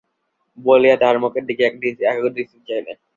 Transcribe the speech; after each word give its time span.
বলিয়া 0.57 0.95
তাহার 1.01 1.17
মুখের 1.23 1.43
দিকে 1.49 1.63
একাগ্রদৃষ্টিতে 1.67 2.65
চাহিলেন। 2.67 2.97